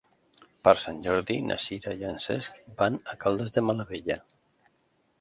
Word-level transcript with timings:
Per 0.67 0.71
Sant 0.83 1.01
Jordi 1.07 1.35
na 1.51 1.59
Sira 1.67 1.95
i 2.01 2.03
en 2.13 2.19
Cesc 2.25 2.59
van 2.83 3.01
a 3.15 3.19
Caldes 3.27 3.57
de 3.59 3.67
Malavella. 3.71 4.23